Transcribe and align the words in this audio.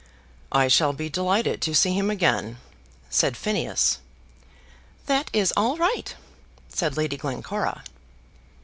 "I 0.51 0.67
shall 0.67 0.93
be 0.93 1.09
delighted 1.11 1.61
to 1.61 1.75
see 1.75 1.93
him 1.93 2.09
again," 2.09 2.57
said 3.11 3.37
Phineas. 3.37 3.99
"That 5.05 5.29
is 5.31 5.53
all 5.55 5.77
right," 5.77 6.15
said 6.69 6.97
Lady 6.97 7.17
Glencora. 7.17 7.83